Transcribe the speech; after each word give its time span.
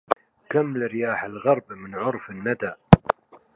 كم 0.49 0.77
لريح 0.77 1.23
الغرب 1.23 1.71
من 1.73 1.95
عرف 1.95 2.31
ندي 2.31 2.71